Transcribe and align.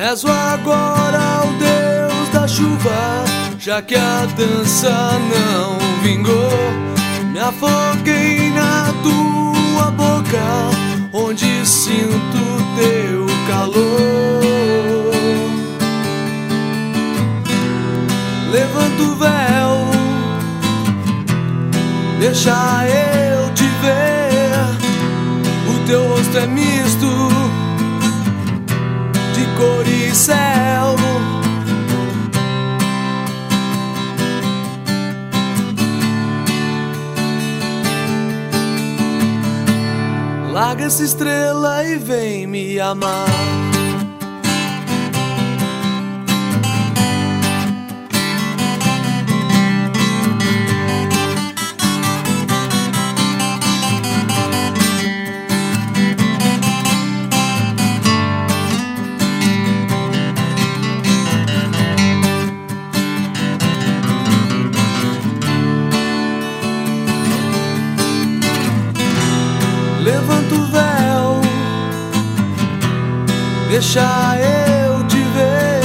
Rezo 0.00 0.28
agora 0.28 1.20
ao 1.20 1.46
Deus 1.58 2.28
da 2.32 2.48
chuva, 2.48 3.22
já 3.58 3.82
que 3.82 3.94
a 3.94 4.24
dança 4.34 4.88
não 4.88 5.78
vingou. 6.02 6.50
Me 7.30 7.38
afoguei 7.38 8.48
na 8.48 8.94
tua 9.02 9.90
boca, 9.90 10.70
onde 11.12 11.66
sinto 11.66 12.40
teu 12.78 13.26
calor. 13.46 14.40
Levanta 18.50 19.02
o 19.02 19.16
véu, 19.16 19.90
deixa 22.18 22.86
eu 22.86 23.52
te 23.52 23.64
ver. 23.82 25.74
O 25.74 25.86
teu 25.86 26.08
rosto 26.08 26.38
é 26.38 26.46
misto 26.46 27.39
de 29.60 30.08
cor 30.08 30.14
céu. 30.14 30.96
Larga 40.52 40.84
essa 40.84 41.02
estrela 41.04 41.84
e 41.84 41.96
vem 41.96 42.46
me 42.46 42.80
amar. 42.80 43.69
Deixa 73.80 74.36
eu 74.36 75.06
te 75.06 75.16
ver. 75.16 75.80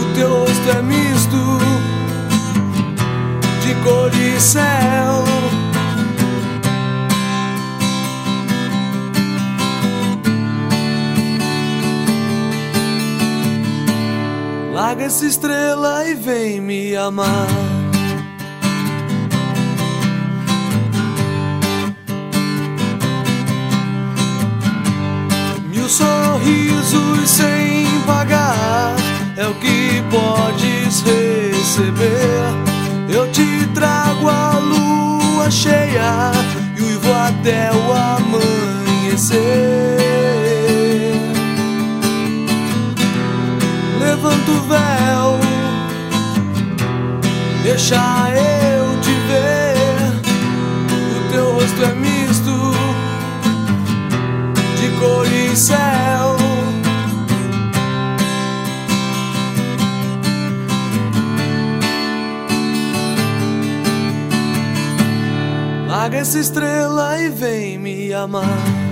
O 0.00 0.14
teu 0.14 0.40
rosto 0.40 0.70
é 0.76 0.82
misto 0.82 1.58
de 3.62 3.74
cor 3.84 4.12
e 4.12 4.40
céu. 4.40 5.24
Larga 14.72 15.04
essa 15.04 15.26
estrela 15.26 16.08
e 16.08 16.14
vem 16.14 16.60
me 16.60 16.96
amar. 16.96 17.46
Mil 25.70 25.88
sorrisos 27.18 27.30
sem 27.30 28.00
pagar 28.06 28.94
é 29.36 29.46
o 29.46 29.54
que 29.54 30.02
podes 30.10 31.02
receber. 31.02 32.52
Eu 33.08 33.30
te 33.30 33.66
trago 33.74 34.28
a 34.28 34.58
lua 34.58 35.50
cheia 35.50 36.32
e 36.76 36.82
uivo 36.82 37.12
até 37.12 37.70
o 37.72 37.92
amanhecer. 37.92 39.38
Levanta 44.00 44.50
o 44.50 44.60
véu, 44.62 45.40
deixa 47.62 48.30
eu 48.34 49.00
te 49.00 49.12
ver. 49.28 49.76
O 51.16 51.32
teu 51.32 51.52
rosto 51.54 51.84
é 51.84 51.94
misto 51.94 52.72
de 54.80 54.88
cor 54.98 55.26
Larga 66.08 66.22
essa 66.22 66.38
estrela 66.38 67.20
e 67.20 67.28
vem 67.28 67.76
me 67.76 68.14
amar. 68.14 68.87